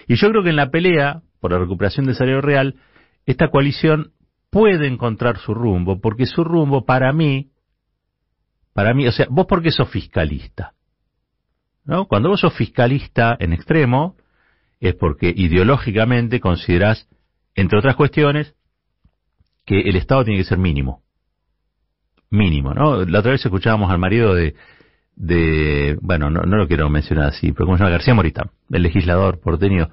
Y 0.07 0.15
yo 0.15 0.29
creo 0.29 0.43
que 0.43 0.49
en 0.49 0.55
la 0.55 0.69
pelea 0.69 1.21
por 1.39 1.51
la 1.51 1.59
recuperación 1.59 2.05
del 2.05 2.15
salario 2.15 2.41
real, 2.41 2.75
esta 3.25 3.49
coalición 3.49 4.13
puede 4.49 4.87
encontrar 4.87 5.37
su 5.37 5.53
rumbo, 5.53 5.99
porque 5.99 6.25
su 6.25 6.43
rumbo 6.43 6.85
para 6.85 7.11
mí, 7.13 7.51
para 8.73 8.93
mí, 8.93 9.07
o 9.07 9.11
sea, 9.11 9.27
vos 9.29 9.45
porque 9.47 9.71
sos 9.71 9.89
fiscalista, 9.89 10.73
¿no? 11.83 12.05
Cuando 12.05 12.29
vos 12.29 12.39
sos 12.39 12.53
fiscalista 12.53 13.35
en 13.39 13.53
extremo, 13.53 14.15
es 14.79 14.95
porque 14.95 15.33
ideológicamente 15.35 16.39
considerás, 16.39 17.07
entre 17.55 17.79
otras 17.79 17.95
cuestiones, 17.95 18.55
que 19.65 19.81
el 19.81 19.95
Estado 19.95 20.23
tiene 20.23 20.39
que 20.39 20.47
ser 20.47 20.57
mínimo. 20.57 21.03
Mínimo, 22.29 22.73
¿no? 22.73 23.03
La 23.05 23.19
otra 23.19 23.31
vez 23.31 23.43
escuchábamos 23.45 23.91
al 23.91 23.99
marido 23.99 24.33
de, 24.33 24.55
de, 25.17 25.97
bueno, 26.01 26.29
no, 26.29 26.43
no 26.43 26.57
lo 26.57 26.67
quiero 26.67 26.89
mencionar 26.89 27.29
así, 27.29 27.51
pero 27.51 27.65
como 27.65 27.77
se 27.77 27.83
García 27.83 28.13
Moritán, 28.13 28.51
el 28.69 28.83
legislador 28.83 29.39
porteño 29.39 29.89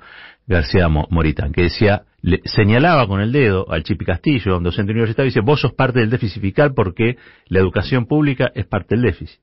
García 0.47 0.89
Moritán, 0.89 1.53
que 1.53 1.63
decía, 1.63 2.03
le 2.21 2.43
señalaba 2.45 3.07
con 3.09 3.23
el 3.23 3.33
dedo 3.33 3.71
al 3.71 3.83
Chipi 3.83 4.05
Castillo, 4.05 4.59
un 4.59 4.65
docente 4.65 4.93
universitario, 4.93 5.29
y 5.29 5.31
dice, 5.31 5.41
vos 5.41 5.63
sos 5.63 5.73
parte 5.73 6.01
del 6.01 6.11
déficit 6.11 6.43
fiscal 6.43 6.75
porque 6.75 7.17
la 7.47 7.61
educación 7.61 8.05
pública 8.07 8.53
es 8.55 8.67
parte 8.67 8.95
del 8.95 9.03
déficit. 9.03 9.41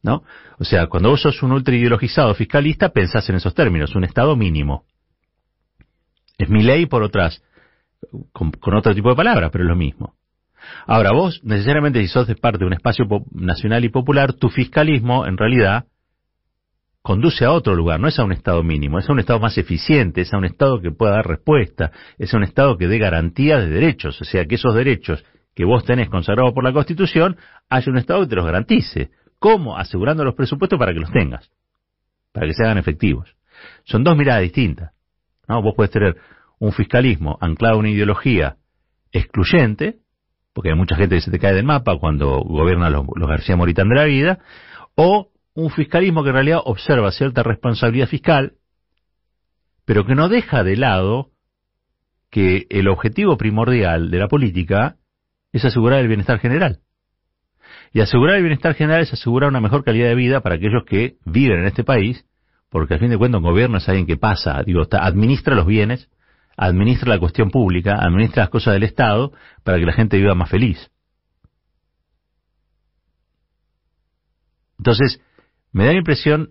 ¿No? 0.00 0.22
O 0.60 0.64
sea, 0.64 0.86
cuando 0.86 1.10
vos 1.10 1.20
sos 1.20 1.42
un 1.42 1.50
ultra 1.50 1.74
ideologizado 1.74 2.32
fiscalista, 2.34 2.90
pensás 2.90 3.28
en 3.30 3.36
esos 3.36 3.52
términos, 3.52 3.96
un 3.96 4.04
Estado 4.04 4.36
mínimo. 4.36 4.84
Es 6.38 6.48
mi 6.48 6.62
ley 6.62 6.86
por 6.86 7.02
otras, 7.02 7.42
con, 8.32 8.52
con 8.52 8.76
otro 8.76 8.94
tipo 8.94 9.10
de 9.10 9.16
palabras, 9.16 9.50
pero 9.50 9.64
es 9.64 9.68
lo 9.68 9.74
mismo. 9.74 10.14
Ahora, 10.86 11.12
vos, 11.12 11.40
necesariamente, 11.44 12.00
si 12.00 12.08
sos 12.08 12.26
de 12.26 12.34
parte 12.34 12.60
de 12.60 12.66
un 12.66 12.72
espacio 12.72 13.06
nacional 13.32 13.84
y 13.84 13.88
popular, 13.88 14.32
tu 14.32 14.48
fiscalismo, 14.48 15.26
en 15.26 15.36
realidad, 15.36 15.84
conduce 17.02 17.44
a 17.44 17.52
otro 17.52 17.74
lugar, 17.74 18.00
no 18.00 18.08
es 18.08 18.18
a 18.18 18.24
un 18.24 18.32
Estado 18.32 18.62
mínimo, 18.62 18.98
es 18.98 19.08
a 19.08 19.12
un 19.12 19.18
Estado 19.18 19.40
más 19.40 19.56
eficiente, 19.56 20.22
es 20.22 20.32
a 20.32 20.38
un 20.38 20.44
Estado 20.44 20.80
que 20.80 20.90
pueda 20.90 21.12
dar 21.12 21.26
respuesta, 21.26 21.90
es 22.18 22.32
a 22.34 22.36
un 22.36 22.44
Estado 22.44 22.76
que 22.76 22.86
dé 22.86 22.98
garantía 22.98 23.58
de 23.58 23.68
derechos, 23.68 24.20
o 24.20 24.24
sea, 24.24 24.44
que 24.44 24.56
esos 24.56 24.74
derechos 24.74 25.24
que 25.54 25.64
vos 25.64 25.84
tenés 25.84 26.08
consagrados 26.08 26.52
por 26.52 26.62
la 26.62 26.72
Constitución, 26.72 27.36
haya 27.68 27.90
un 27.90 27.98
Estado 27.98 28.20
que 28.20 28.28
te 28.28 28.36
los 28.36 28.44
garantice. 28.44 29.10
¿Cómo? 29.38 29.76
Asegurando 29.76 30.24
los 30.24 30.34
presupuestos 30.34 30.78
para 30.78 30.92
que 30.92 31.00
los 31.00 31.10
tengas, 31.10 31.50
para 32.32 32.46
que 32.46 32.54
se 32.54 32.62
hagan 32.62 32.78
efectivos. 32.78 33.34
Son 33.84 34.04
dos 34.04 34.16
miradas 34.16 34.42
distintas. 34.42 34.92
¿no? 35.48 35.60
Vos 35.62 35.74
puedes 35.74 35.90
tener 35.90 36.16
un 36.58 36.72
fiscalismo 36.72 37.38
anclado 37.40 37.76
a 37.76 37.78
una 37.78 37.90
ideología 37.90 38.56
excluyente, 39.12 39.96
porque 40.58 40.70
hay 40.70 40.74
mucha 40.74 40.96
gente 40.96 41.14
que 41.14 41.20
se 41.20 41.30
te 41.30 41.38
cae 41.38 41.54
del 41.54 41.64
mapa 41.64 41.96
cuando 42.00 42.40
gobiernan 42.40 42.92
los, 42.92 43.06
García 43.06 43.54
Moritán 43.54 43.88
de 43.90 43.94
la 43.94 44.06
vida, 44.06 44.40
o 44.96 45.30
un 45.54 45.70
fiscalismo 45.70 46.24
que 46.24 46.30
en 46.30 46.34
realidad 46.34 46.58
observa 46.64 47.12
cierta 47.12 47.44
responsabilidad 47.44 48.08
fiscal, 48.08 48.54
pero 49.84 50.04
que 50.04 50.16
no 50.16 50.28
deja 50.28 50.64
de 50.64 50.76
lado 50.76 51.30
que 52.28 52.66
el 52.70 52.88
objetivo 52.88 53.38
primordial 53.38 54.10
de 54.10 54.18
la 54.18 54.26
política 54.26 54.96
es 55.52 55.64
asegurar 55.64 56.00
el 56.00 56.08
bienestar 56.08 56.40
general. 56.40 56.80
Y 57.92 58.00
asegurar 58.00 58.34
el 58.34 58.42
bienestar 58.42 58.74
general 58.74 59.02
es 59.02 59.12
asegurar 59.12 59.50
una 59.50 59.60
mejor 59.60 59.84
calidad 59.84 60.08
de 60.08 60.16
vida 60.16 60.40
para 60.40 60.56
aquellos 60.56 60.82
que 60.84 61.18
viven 61.24 61.60
en 61.60 61.66
este 61.66 61.84
país, 61.84 62.26
porque 62.68 62.94
al 62.94 63.00
fin 63.00 63.10
de 63.10 63.16
cuentas 63.16 63.38
un 63.38 63.48
gobierno 63.48 63.78
es 63.78 63.88
alguien 63.88 64.08
que 64.08 64.16
pasa, 64.16 64.60
digo, 64.64 64.82
administra 64.90 65.54
los 65.54 65.66
bienes, 65.66 66.10
administra 66.58 67.08
la 67.08 67.20
cuestión 67.20 67.50
pública, 67.50 67.96
administra 68.00 68.42
las 68.42 68.50
cosas 68.50 68.74
del 68.74 68.82
Estado 68.82 69.32
para 69.62 69.78
que 69.78 69.86
la 69.86 69.92
gente 69.92 70.18
viva 70.18 70.34
más 70.34 70.50
feliz. 70.50 70.90
Entonces, 74.78 75.20
me 75.72 75.84
da 75.84 75.92
la 75.92 75.98
impresión 75.98 76.50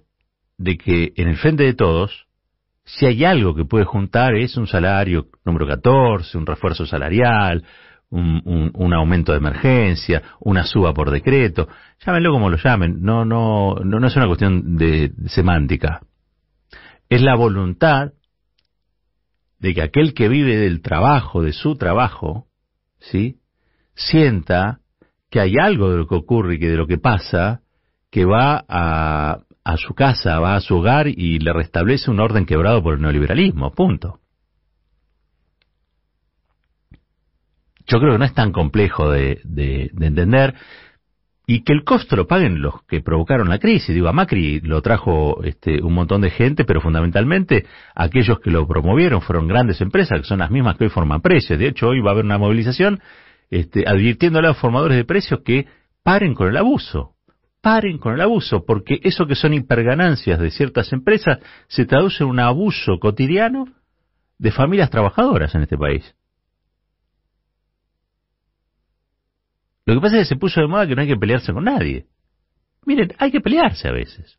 de 0.57 0.77
que 0.77 1.13
en 1.15 1.27
el 1.27 1.37
frente 1.37 1.63
de 1.63 1.73
todos, 1.73 2.27
si 2.85 3.05
hay 3.05 3.25
algo 3.25 3.53
que 3.53 3.65
puede 3.65 3.85
juntar 3.85 4.35
es 4.35 4.57
un 4.57 4.67
salario 4.67 5.27
número 5.45 5.67
14, 5.67 6.37
un 6.37 6.45
refuerzo 6.45 6.85
salarial, 6.85 7.63
un, 8.09 8.93
aumento 8.93 9.33
de 9.33 9.39
emergencia, 9.39 10.23
una 10.39 10.63
suba 10.63 10.93
por 10.93 11.11
decreto, 11.11 11.67
llámenlo 12.05 12.31
como 12.31 12.49
lo 12.49 12.57
llamen, 12.57 13.01
no, 13.01 13.25
no, 13.25 13.75
no, 13.83 13.99
no 13.99 14.07
es 14.07 14.15
una 14.15 14.27
cuestión 14.27 14.77
de 14.77 15.11
semántica. 15.27 16.01
Es 17.09 17.21
la 17.21 17.35
voluntad 17.35 18.13
de 19.59 19.73
que 19.73 19.81
aquel 19.81 20.13
que 20.13 20.29
vive 20.29 20.57
del 20.57 20.81
trabajo, 20.81 21.41
de 21.41 21.53
su 21.53 21.75
trabajo, 21.75 22.47
¿sí? 22.99 23.39
sienta 23.95 24.79
que 25.29 25.39
hay 25.39 25.55
algo 25.59 25.91
de 25.91 25.97
lo 25.97 26.07
que 26.07 26.15
ocurre 26.15 26.55
y 26.55 26.59
que 26.59 26.69
de 26.69 26.77
lo 26.77 26.87
que 26.87 26.97
pasa 26.97 27.61
que 28.09 28.25
va 28.25 28.63
a, 28.67 29.39
a 29.63 29.77
su 29.77 29.93
casa, 29.93 30.39
va 30.39 30.55
a 30.55 30.61
su 30.61 30.77
hogar 30.77 31.07
y 31.07 31.39
le 31.39 31.51
restablece 31.51 32.09
un 32.09 32.19
orden 32.19 32.45
quebrado 32.45 32.81
por 32.81 32.95
el 32.95 33.01
neoliberalismo, 33.01 33.73
punto. 33.73 34.19
Yo 37.85 37.99
creo 37.99 38.13
que 38.13 38.19
no 38.19 38.25
es 38.25 38.33
tan 38.33 38.51
complejo 38.51 39.09
de, 39.11 39.41
de, 39.43 39.89
de 39.93 40.05
entender 40.07 40.55
y 41.49 41.61
que 41.61 41.71
el 41.71 41.85
costo 41.85 42.17
lo 42.17 42.27
paguen 42.27 42.61
los 42.61 42.83
que 42.83 42.99
provocaron 42.99 43.47
la 43.47 43.57
crisis. 43.57 43.95
Digo, 43.95 44.09
a 44.09 44.13
Macri 44.13 44.59
lo 44.59 44.81
trajo 44.81 45.41
este, 45.45 45.81
un 45.81 45.93
montón 45.93 46.19
de 46.19 46.29
gente, 46.29 46.65
pero 46.65 46.81
fundamentalmente 46.81 47.65
aquellos 47.95 48.41
que 48.41 48.51
lo 48.51 48.67
promovieron 48.67 49.21
fueron 49.21 49.47
grandes 49.47 49.79
empresas, 49.79 50.19
que 50.19 50.27
son 50.27 50.39
las 50.39 50.51
mismas 50.51 50.75
que 50.75 50.83
hoy 50.83 50.89
forman 50.89 51.21
precios. 51.21 51.57
De 51.57 51.69
hecho, 51.69 51.87
hoy 51.87 52.01
va 52.01 52.09
a 52.09 52.13
haber 52.13 52.25
una 52.25 52.37
movilización 52.37 52.99
este, 53.49 53.85
advirtiéndole 53.87 54.47
a 54.47 54.51
los 54.51 54.57
formadores 54.57 54.97
de 54.97 55.05
precios 55.05 55.39
que 55.39 55.67
paren 56.03 56.33
con 56.33 56.49
el 56.49 56.57
abuso. 56.57 57.13
Paren 57.61 57.97
con 57.97 58.13
el 58.13 58.21
abuso, 58.21 58.65
porque 58.65 58.99
eso 59.03 59.25
que 59.25 59.35
son 59.35 59.53
hiperganancias 59.53 60.39
de 60.39 60.51
ciertas 60.51 60.91
empresas 60.91 61.39
se 61.69 61.85
traduce 61.85 62.25
en 62.25 62.29
un 62.29 62.41
abuso 62.41 62.99
cotidiano 62.99 63.67
de 64.37 64.51
familias 64.51 64.89
trabajadoras 64.89 65.55
en 65.55 65.61
este 65.61 65.77
país. 65.77 66.13
Lo 69.87 69.95
que 69.95 70.01
pasa 70.01 70.17
es 70.17 70.27
que 70.27 70.35
se 70.35 70.39
puso 70.39 70.59
de 70.59 70.67
moda 70.67 70.85
que 70.85 70.95
no 70.95 71.01
hay 71.01 71.07
que 71.07 71.15
pelearse 71.15 71.53
con 71.53 71.63
nadie. 71.63 72.07
Miren, 72.85 73.13
hay 73.19 73.31
que 73.31 73.39
pelearse 73.39 73.87
a 73.87 73.93
veces. 73.93 74.37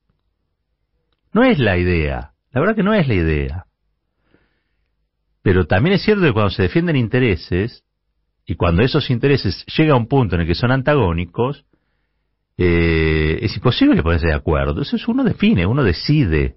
No 1.33 1.43
es 1.43 1.59
la 1.59 1.79
idea. 1.79 2.33
La 2.53 2.61
verdad 2.61 2.77
que 2.77 2.83
no 2.83 2.93
es 2.93 3.09
la 3.09 3.15
idea. 3.15 3.65
Pero 5.43 5.67
también 5.67 5.95
es 5.95 6.03
cierto 6.03 6.23
que 6.23 6.35
cuando 6.35 6.51
se 6.51 6.65
defienden 6.65 6.97
intereses, 6.97 7.83
y 8.45 8.57
cuando 8.57 8.83
esos 8.83 9.09
intereses 9.09 9.65
llegan 9.75 9.93
a 9.93 9.97
un 9.97 10.07
punto 10.07 10.35
en 10.35 10.43
el 10.43 10.47
que 10.47 10.55
son 10.55 10.71
antagónicos, 10.71 11.65
eh, 12.59 13.39
es 13.41 13.57
imposible 13.57 14.03
ponerse 14.03 14.27
de 14.27 14.35
acuerdo. 14.35 14.73
Entonces 14.73 15.09
uno 15.09 15.25
define, 15.25 15.65
uno 15.65 15.83
decide. 15.83 16.57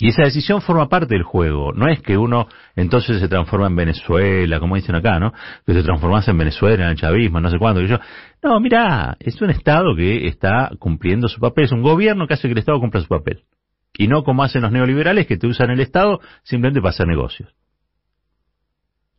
Y 0.00 0.08
esa 0.08 0.22
decisión 0.22 0.62
forma 0.62 0.88
parte 0.88 1.12
del 1.12 1.24
juego. 1.24 1.72
No 1.72 1.88
es 1.88 2.00
que 2.00 2.16
uno 2.16 2.46
entonces 2.76 3.20
se 3.20 3.28
transforma 3.28 3.66
en 3.66 3.74
Venezuela, 3.74 4.60
como 4.60 4.76
dicen 4.76 4.94
acá, 4.94 5.18
¿no? 5.18 5.32
Que 5.66 5.74
se 5.74 5.82
transformase 5.82 6.30
en 6.30 6.38
Venezuela, 6.38 6.84
en 6.84 6.90
el 6.90 6.96
chavismo, 6.96 7.40
no 7.40 7.50
sé 7.50 7.58
cuándo. 7.58 7.82
Yo... 7.82 7.98
No, 8.40 8.60
mira, 8.60 9.16
es 9.18 9.42
un 9.42 9.50
Estado 9.50 9.96
que 9.96 10.28
está 10.28 10.70
cumpliendo 10.78 11.26
su 11.26 11.40
papel. 11.40 11.64
Es 11.64 11.72
un 11.72 11.82
gobierno 11.82 12.28
que 12.28 12.34
hace 12.34 12.46
que 12.46 12.52
el 12.52 12.58
Estado 12.58 12.78
cumpla 12.78 13.00
su 13.00 13.08
papel. 13.08 13.42
Y 13.92 14.06
no 14.06 14.22
como 14.22 14.44
hacen 14.44 14.62
los 14.62 14.70
neoliberales 14.70 15.26
que 15.26 15.36
te 15.36 15.48
usan 15.48 15.70
el 15.70 15.80
Estado 15.80 16.20
simplemente 16.44 16.80
para 16.80 16.90
hacer 16.90 17.08
negocios. 17.08 17.52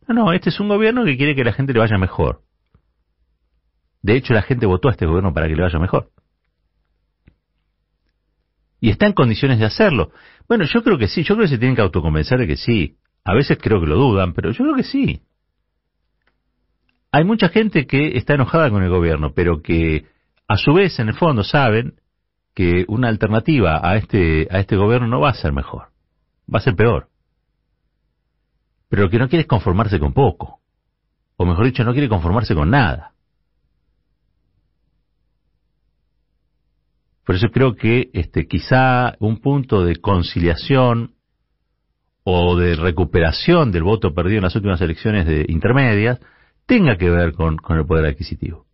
No, 0.08 0.14
no, 0.14 0.32
este 0.32 0.48
es 0.48 0.58
un 0.60 0.68
gobierno 0.68 1.04
que 1.04 1.18
quiere 1.18 1.34
que 1.34 1.44
la 1.44 1.52
gente 1.52 1.74
le 1.74 1.80
vaya 1.80 1.98
mejor. 1.98 2.40
De 4.00 4.16
hecho, 4.16 4.32
la 4.32 4.40
gente 4.40 4.64
votó 4.64 4.88
a 4.88 4.92
este 4.92 5.04
gobierno 5.04 5.34
para 5.34 5.46
que 5.46 5.56
le 5.56 5.62
vaya 5.62 5.78
mejor. 5.78 6.08
Y 8.80 8.90
está 8.90 9.06
en 9.06 9.12
condiciones 9.12 9.58
de 9.58 9.66
hacerlo. 9.66 10.10
Bueno, 10.48 10.64
yo 10.64 10.82
creo 10.82 10.98
que 10.98 11.08
sí, 11.08 11.22
yo 11.22 11.34
creo 11.34 11.46
que 11.46 11.54
se 11.54 11.58
tienen 11.58 11.76
que 11.76 11.82
autoconvencer 11.82 12.38
de 12.38 12.46
que 12.46 12.56
sí. 12.56 12.96
A 13.24 13.34
veces 13.34 13.58
creo 13.60 13.80
que 13.80 13.86
lo 13.86 13.96
dudan, 13.96 14.32
pero 14.32 14.50
yo 14.50 14.64
creo 14.64 14.74
que 14.74 14.82
sí. 14.84 15.20
Hay 17.12 17.24
mucha 17.24 17.48
gente 17.48 17.86
que 17.86 18.16
está 18.16 18.34
enojada 18.34 18.70
con 18.70 18.82
el 18.82 18.88
gobierno, 18.88 19.32
pero 19.34 19.62
que 19.62 20.06
a 20.48 20.56
su 20.56 20.72
vez 20.72 20.98
en 20.98 21.08
el 21.08 21.14
fondo 21.14 21.44
saben 21.44 21.94
que 22.54 22.84
una 22.88 23.08
alternativa 23.08 23.80
a 23.82 23.96
este, 23.96 24.48
a 24.50 24.58
este 24.58 24.76
gobierno 24.76 25.06
no 25.06 25.20
va 25.20 25.30
a 25.30 25.34
ser 25.34 25.52
mejor, 25.52 25.88
va 26.52 26.58
a 26.58 26.62
ser 26.62 26.74
peor. 26.74 27.08
pero 28.88 29.08
que 29.08 29.18
no 29.18 29.28
quiere 29.28 29.42
es 29.42 29.46
conformarse 29.48 30.00
con 30.00 30.12
poco. 30.12 30.60
O 31.36 31.46
mejor 31.46 31.66
dicho, 31.66 31.84
no 31.84 31.92
quiere 31.92 32.08
conformarse 32.08 32.54
con 32.56 32.70
nada. 32.70 33.12
Por 37.30 37.36
eso 37.36 37.52
creo 37.52 37.76
que 37.76 38.10
este, 38.12 38.48
quizá 38.48 39.14
un 39.20 39.36
punto 39.36 39.84
de 39.84 40.00
conciliación 40.00 41.12
o 42.24 42.56
de 42.56 42.74
recuperación 42.74 43.70
del 43.70 43.84
voto 43.84 44.12
perdido 44.12 44.38
en 44.38 44.42
las 44.42 44.56
últimas 44.56 44.80
elecciones 44.80 45.26
de 45.26 45.46
intermedias 45.46 46.18
tenga 46.66 46.96
que 46.96 47.08
ver 47.08 47.34
con, 47.34 47.58
el 47.68 47.86
poder 47.86 48.06
adquisitivo. 48.06 48.66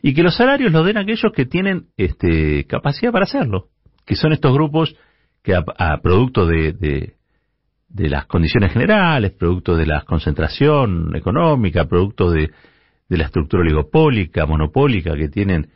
Y 0.00 0.14
que 0.14 0.22
los 0.22 0.36
salarios 0.38 0.72
los 0.72 0.86
den 0.86 0.96
aquellos 0.96 1.32
que 1.34 1.44
tienen 1.44 1.88
este, 1.98 2.64
capacidad 2.64 3.12
para 3.12 3.24
hacerlo, 3.24 3.66
que 4.06 4.16
son 4.16 4.32
estos 4.32 4.54
grupos 4.54 4.96
que 5.42 5.54
a, 5.54 6.00
producto 6.00 6.46
de, 6.46 6.72
de, 6.72 8.08
las 8.08 8.24
condiciones 8.24 8.72
generales, 8.72 9.32
producto 9.32 9.76
de 9.76 9.84
la 9.84 10.00
concentración 10.06 11.14
económica, 11.14 11.84
producto 11.84 12.30
de, 12.30 12.52
de 13.06 13.16
la 13.18 13.26
estructura 13.26 13.60
oligopólica, 13.60 14.46
monopólica 14.46 15.14
que 15.14 15.28
tienen 15.28 15.68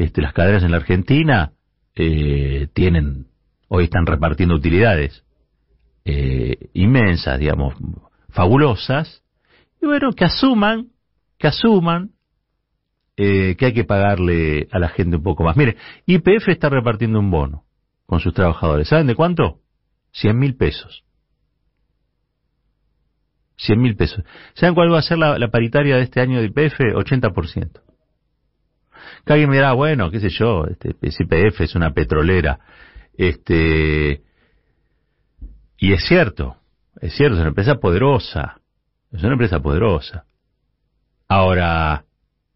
este, 0.00 0.22
las 0.22 0.32
cadenas 0.32 0.62
en 0.62 0.70
la 0.70 0.78
Argentina, 0.78 1.52
eh, 1.94 2.68
tienen, 2.72 3.26
hoy 3.68 3.84
están 3.84 4.06
repartiendo 4.06 4.54
utilidades 4.54 5.24
eh, 6.06 6.70
inmensas, 6.72 7.38
digamos, 7.38 7.74
fabulosas, 8.30 9.22
y 9.82 9.86
bueno, 9.86 10.12
que 10.12 10.24
asuman, 10.24 10.88
que 11.38 11.48
asuman 11.48 12.12
eh, 13.16 13.56
que 13.56 13.66
hay 13.66 13.74
que 13.74 13.84
pagarle 13.84 14.68
a 14.70 14.78
la 14.78 14.88
gente 14.88 15.16
un 15.16 15.22
poco 15.22 15.44
más. 15.44 15.56
Mire, 15.56 15.76
IPF 16.06 16.48
está 16.48 16.70
repartiendo 16.70 17.18
un 17.18 17.30
bono 17.30 17.64
con 18.06 18.20
sus 18.20 18.32
trabajadores. 18.32 18.88
¿Saben 18.88 19.06
de 19.06 19.14
cuánto? 19.14 19.60
100 20.12 20.38
mil 20.38 20.56
pesos. 20.56 21.04
100 23.56 23.78
mil 23.78 23.96
pesos. 23.96 24.24
¿Saben 24.54 24.74
cuál 24.74 24.90
va 24.90 25.00
a 25.00 25.02
ser 25.02 25.18
la, 25.18 25.38
la, 25.38 25.50
paritaria 25.50 25.96
de 25.96 26.02
este 26.02 26.20
año 26.20 26.38
de 26.38 26.46
IPF? 26.46 26.80
80%. 26.80 27.89
Que 29.24 29.32
alguien 29.32 29.50
me 29.50 29.56
dirá, 29.56 29.72
bueno, 29.72 30.10
qué 30.10 30.20
sé 30.20 30.30
yo, 30.30 30.66
este, 30.66 30.94
IPF 31.02 31.60
es 31.60 31.74
una 31.74 31.92
petrolera. 31.92 32.58
Este, 33.16 34.22
y 35.78 35.92
es 35.92 36.04
cierto, 36.04 36.56
es 37.00 37.14
cierto, 37.14 37.34
es 37.34 37.40
una 37.40 37.48
empresa 37.48 37.76
poderosa, 37.76 38.60
es 39.12 39.22
una 39.22 39.32
empresa 39.32 39.60
poderosa. 39.60 40.24
Ahora, 41.28 42.04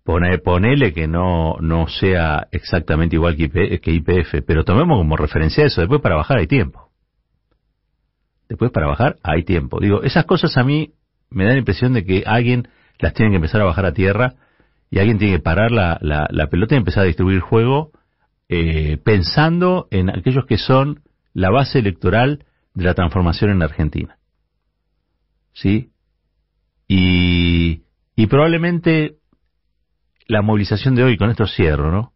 pone, 0.04 0.38
ponele 0.38 0.92
que 0.92 1.09
no, 1.09 1.56
no 1.61 1.88
sea 1.88 2.47
exactamente 2.50 3.16
igual 3.16 3.37
que, 3.37 3.80
IPF, 3.83 4.44
pero 4.47 4.64
tomemos 4.64 4.99
como 4.99 5.16
referencia 5.16 5.64
eso, 5.64 5.80
después 5.80 6.00
para 6.00 6.16
bajar 6.16 6.38
hay 6.38 6.47
tiempo. 6.47 6.90
Después 8.49 8.71
para 8.71 8.87
bajar 8.87 9.16
hay 9.23 9.42
tiempo. 9.42 9.80
Digo, 9.80 10.02
esas 10.02 10.26
cosas 10.26 10.56
a 10.56 10.62
mí 10.62 10.92
me 11.30 11.44
dan 11.44 11.54
la 11.54 11.59
impresión 11.61 11.94
de 11.94 12.04
que 12.04 12.25
alguien 12.26 12.68
las 12.99 13.14
tiene 13.14 13.30
que 13.30 13.37
empezar 13.37 13.61
a 13.62 13.64
bajar 13.64 13.87
a 13.87 13.92
tierra 13.92 14.35
y 14.91 14.99
alguien 14.99 15.19
tiene 15.19 15.37
que 15.37 15.43
parar 15.43 15.71
la, 15.71 15.99
la, 16.00 16.47
pelota 16.49 16.75
y 16.75 16.79
empezar 16.79 17.03
a 17.03 17.07
distribuir 17.07 17.41
juego 17.41 17.91
eh, 18.49 18.99
pensando 19.05 19.88
en 19.91 20.11
aquellos 20.11 20.47
que 20.47 20.59
son 20.59 21.03
la 21.33 21.50
base 21.50 21.81
electoral 21.81 22.45
de 22.75 22.85
la 22.85 22.95
transformación 22.95 23.50
en 23.50 23.62
Argentina. 23.62 24.19
¿Sí? 25.53 25.91
Y, 26.87 27.83
y 28.17 28.26
probablemente 28.26 29.17
la 30.26 30.43
movilización 30.43 30.95
de 30.95 31.05
hoy, 31.05 31.17
con 31.17 31.31
esto 31.31 31.47
cierro, 31.47 31.91
¿no? 31.91 32.12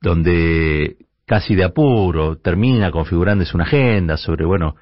Donde 0.00 0.96
casi 1.26 1.54
de 1.54 1.64
apuro 1.64 2.36
termina 2.36 2.90
configurándose 2.90 3.56
una 3.56 3.64
agenda 3.64 4.16
sobre, 4.16 4.44
bueno, 4.44 4.76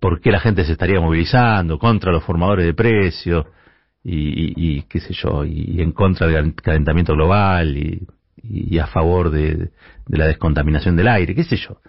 por 0.00 0.20
qué 0.20 0.30
la 0.30 0.40
gente 0.40 0.64
se 0.64 0.72
estaría 0.72 1.00
movilizando 1.00 1.78
contra 1.78 2.12
los 2.12 2.24
formadores 2.24 2.66
de 2.66 2.74
precios 2.74 3.46
y, 4.04 4.78
y, 4.78 4.82
qué 4.82 5.00
sé 5.00 5.14
yo, 5.14 5.44
y, 5.44 5.80
en 5.80 5.92
contra 5.92 6.26
del 6.26 6.54
calentamiento 6.54 7.14
global 7.14 7.76
y, 7.76 8.78
a 8.78 8.86
favor 8.86 9.30
de, 9.30 9.70
de, 10.06 10.18
la 10.18 10.26
descontaminación 10.26 10.96
del 10.96 11.08
aire, 11.08 11.34
qué 11.34 11.44
sé 11.44 11.56
yo. 11.56 11.80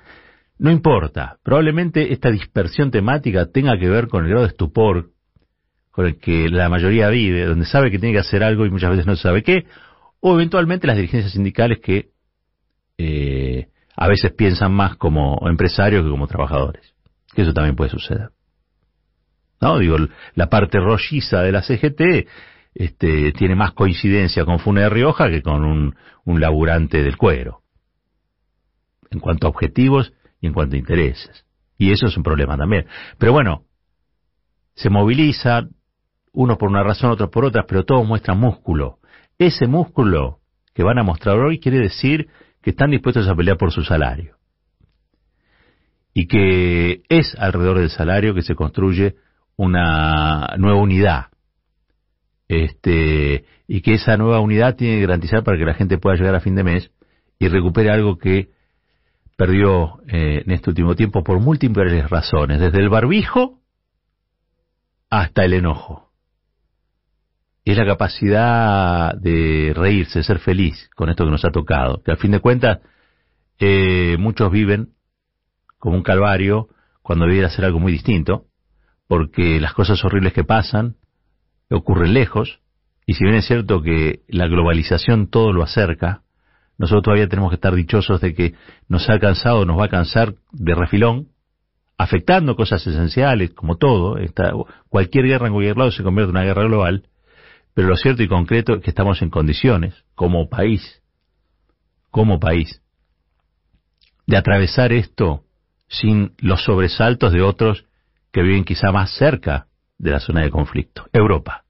No 0.59 0.71
importa, 0.71 1.37
probablemente 1.43 2.13
esta 2.13 2.29
dispersión 2.29 2.91
temática 2.91 3.47
tenga 3.47 3.77
que 3.79 3.89
ver 3.89 4.07
con 4.07 4.23
el 4.23 4.29
grado 4.29 4.45
de 4.45 4.51
estupor 4.51 5.09
con 5.93 6.07
el 6.07 6.17
que 6.17 6.49
la 6.49 6.69
mayoría 6.69 7.09
vive, 7.09 7.45
donde 7.45 7.65
sabe 7.65 7.91
que 7.91 7.99
tiene 7.99 8.13
que 8.13 8.19
hacer 8.19 8.43
algo 8.43 8.65
y 8.65 8.71
muchas 8.71 8.89
veces 8.89 9.05
no 9.05 9.15
sabe 9.15 9.43
qué, 9.43 9.65
o 10.21 10.33
eventualmente 10.33 10.87
las 10.87 10.95
dirigencias 10.95 11.33
sindicales 11.33 11.79
que 11.81 12.09
eh, 12.97 13.67
a 13.95 14.07
veces 14.07 14.31
piensan 14.33 14.73
más 14.73 14.95
como 14.95 15.37
empresarios 15.47 16.03
que 16.03 16.09
como 16.09 16.27
trabajadores, 16.27 16.95
que 17.35 17.43
eso 17.43 17.53
también 17.53 17.75
puede 17.75 17.91
suceder. 17.91 18.29
¿No? 19.63 19.79
Digo, 19.79 19.95
la 20.35 20.49
parte 20.49 20.77
rolliza 20.77 21.41
de 21.41 21.53
la 21.53 21.61
CGT 21.61 22.27
este, 22.75 23.31
tiene 23.31 23.55
más 23.55 23.71
coincidencia 23.71 24.43
con 24.43 24.59
Fune 24.59 24.81
de 24.81 24.89
Rioja 24.89 25.29
que 25.29 25.41
con 25.41 25.63
un, 25.63 25.95
un 26.25 26.41
laburante 26.41 27.01
del 27.01 27.15
cuero. 27.15 27.61
En 29.09 29.21
cuanto 29.21 29.47
a 29.47 29.49
objetivos 29.49 30.11
y 30.41 30.47
en 30.47 30.53
cuanto 30.53 30.75
a 30.75 30.79
intereses. 30.79 31.45
Y 31.77 31.93
eso 31.93 32.07
es 32.07 32.17
un 32.17 32.23
problema 32.23 32.57
también. 32.57 32.87
Pero 33.17 33.31
bueno, 33.31 33.63
se 34.75 34.89
moviliza, 34.89 35.65
unos 36.33 36.57
por 36.57 36.67
una 36.67 36.83
razón, 36.83 37.11
otros 37.11 37.29
por 37.29 37.45
otra, 37.45 37.63
pero 37.65 37.85
todos 37.85 38.05
muestran 38.05 38.39
músculo. 38.39 38.97
Ese 39.37 39.67
músculo 39.67 40.39
que 40.73 40.83
van 40.83 40.99
a 40.99 41.03
mostrar 41.03 41.37
hoy 41.37 41.59
quiere 41.59 41.79
decir 41.79 42.27
que 42.61 42.71
están 42.71 42.91
dispuestos 42.91 43.29
a 43.29 43.35
pelear 43.35 43.57
por 43.57 43.71
su 43.71 43.83
salario. 43.83 44.35
Y 46.13 46.27
que 46.27 47.03
es 47.07 47.33
alrededor 47.39 47.79
del 47.79 47.89
salario 47.89 48.35
que 48.35 48.41
se 48.41 48.55
construye 48.55 49.15
una 49.55 50.55
nueva 50.57 50.79
unidad. 50.79 51.25
Este, 52.47 53.45
y 53.67 53.81
que 53.81 53.95
esa 53.95 54.17
nueva 54.17 54.39
unidad 54.39 54.75
tiene 54.75 54.95
que 54.95 55.01
garantizar 55.01 55.43
para 55.43 55.57
que 55.57 55.65
la 55.65 55.73
gente 55.73 55.97
pueda 55.97 56.15
llegar 56.15 56.35
a 56.35 56.41
fin 56.41 56.55
de 56.55 56.63
mes 56.63 56.91
y 57.39 57.47
recupere 57.47 57.89
algo 57.89 58.17
que 58.17 58.49
perdió 59.35 60.01
eh, 60.07 60.43
en 60.45 60.51
este 60.51 60.69
último 60.69 60.95
tiempo 60.95 61.23
por 61.23 61.39
múltiples 61.39 62.09
razones, 62.09 62.59
desde 62.59 62.79
el 62.79 62.89
barbijo 62.89 63.59
hasta 65.09 65.43
el 65.45 65.53
enojo. 65.53 66.11
Es 67.65 67.77
la 67.77 67.85
capacidad 67.85 69.13
de 69.15 69.73
reírse, 69.75 70.23
ser 70.23 70.39
feliz 70.39 70.89
con 70.95 71.09
esto 71.09 71.23
que 71.23 71.31
nos 71.31 71.45
ha 71.45 71.51
tocado, 71.51 72.01
que 72.03 72.11
al 72.11 72.17
fin 72.17 72.31
de 72.31 72.39
cuentas 72.39 72.79
eh, 73.59 74.17
muchos 74.19 74.51
viven 74.51 74.89
como 75.77 75.95
un 75.95 76.03
calvario 76.03 76.67
cuando 77.01 77.25
debiera 77.25 77.49
ser 77.49 77.65
algo 77.65 77.79
muy 77.79 77.91
distinto, 77.91 78.45
porque 79.07 79.59
las 79.59 79.73
cosas 79.73 80.03
horribles 80.03 80.33
que 80.33 80.43
pasan 80.43 80.95
ocurren 81.69 82.13
lejos, 82.13 82.59
y 83.05 83.15
si 83.15 83.23
bien 83.23 83.35
es 83.35 83.45
cierto 83.45 83.81
que 83.81 84.21
la 84.27 84.47
globalización 84.47 85.27
todo 85.27 85.51
lo 85.51 85.63
acerca, 85.63 86.21
nosotros 86.77 87.03
todavía 87.03 87.27
tenemos 87.27 87.51
que 87.51 87.55
estar 87.55 87.75
dichosos 87.75 88.21
de 88.21 88.33
que 88.33 88.53
nos 88.87 89.09
ha 89.09 89.19
cansado, 89.19 89.65
nos 89.65 89.79
va 89.79 89.85
a 89.85 89.89
cansar 89.89 90.35
de 90.51 90.75
refilón, 90.75 91.27
afectando 91.97 92.55
cosas 92.55 92.85
esenciales, 92.85 93.51
como 93.53 93.77
todo. 93.77 94.17
cualquier 94.89 95.25
guerra 95.25 95.47
en 95.47 95.53
cualquier 95.53 95.77
lado 95.77 95.91
se 95.91 96.03
convierte 96.03 96.29
en 96.29 96.37
una 96.37 96.45
guerra 96.45 96.63
global, 96.63 97.03
pero 97.73 97.87
lo 97.87 97.95
cierto 97.95 98.23
y 98.23 98.27
concreto 98.27 98.75
es 98.75 98.81
que 98.81 98.89
estamos 98.89 99.21
en 99.21 99.29
condiciones, 99.29 100.03
como 100.15 100.49
país, 100.49 101.01
como 102.09 102.39
país, 102.39 102.81
de 104.27 104.37
atravesar 104.37 104.93
esto 104.93 105.43
sin 105.87 106.33
los 106.39 106.63
sobresaltos 106.63 107.33
de 107.33 107.41
otros 107.41 107.85
que 108.33 108.41
viven 108.41 108.65
quizá 108.65 108.91
más 108.91 109.15
cerca 109.15 109.67
de 109.97 110.11
la 110.11 110.19
zona 110.19 110.41
de 110.41 110.49
conflicto, 110.49 111.07
Europa, 111.13 111.63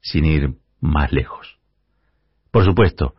sin 0.00 0.26
ir 0.26 0.50
más 0.80 1.12
lejos. 1.12 1.58
Por 2.50 2.64
supuesto, 2.64 3.14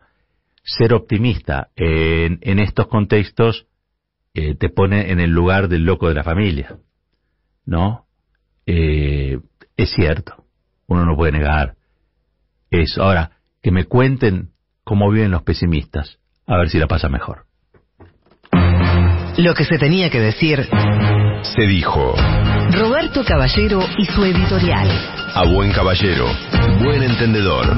ser 0.63 0.93
optimista 0.93 1.69
en, 1.75 2.59
estos 2.59 2.87
contextos 2.87 3.67
eh, 4.33 4.55
te 4.55 4.69
pone 4.69 5.11
en 5.11 5.21
el 5.21 5.31
lugar 5.31 5.69
del 5.69 5.85
loco 5.85 6.09
de 6.09 6.13
la 6.13 6.23
familia, 6.23 6.77
¿no? 7.65 8.05
Eh, 8.65 9.39
es 9.77 9.91
cierto, 9.91 10.45
uno 10.87 11.05
no 11.05 11.15
puede 11.15 11.31
negar 11.31 11.75
eso. 12.69 13.01
Ahora, 13.01 13.31
que 13.61 13.71
me 13.71 13.85
cuenten 13.85 14.49
cómo 14.83 15.09
viven 15.09 15.31
los 15.31 15.43
pesimistas, 15.43 16.19
a 16.45 16.57
ver 16.57 16.69
si 16.69 16.79
la 16.79 16.87
pasa 16.87 17.07
mejor. 17.07 17.45
Lo 19.37 19.55
que 19.55 19.65
se 19.65 19.79
tenía 19.79 20.11
que 20.11 20.19
decir 20.19 20.69
se 21.41 21.61
dijo. 21.63 22.13
Roberto 22.71 23.23
Caballero 23.25 23.79
y 23.97 24.05
su 24.05 24.23
editorial. 24.23 24.87
A 25.33 25.43
buen 25.45 25.71
caballero, 25.71 26.27
buen 26.79 27.01
entendedor. 27.01 27.75